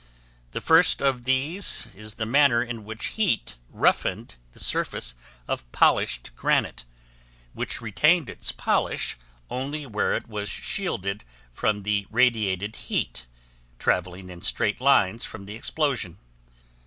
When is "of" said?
0.99-1.25, 5.47-5.71